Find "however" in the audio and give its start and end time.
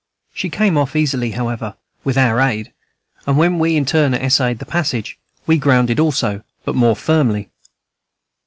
1.29-1.75